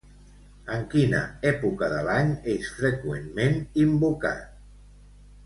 [0.77, 1.19] En quina
[1.49, 4.43] època de l'any és freqüentment invocat?